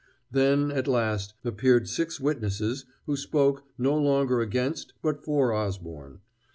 Then, 0.31 0.71
at 0.71 0.87
last, 0.87 1.35
appeared 1.45 1.87
six 1.87 2.19
witnesses 2.19 2.85
who 3.05 3.15
spoke, 3.15 3.65
no 3.77 3.95
longer 3.95 4.41
against, 4.41 4.93
but 5.03 5.23
for 5.23 5.53
Osborne. 5.53 6.21